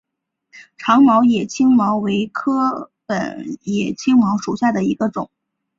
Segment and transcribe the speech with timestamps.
[0.79, 5.29] 长序野青茅为禾本科野青茅属下的一个种。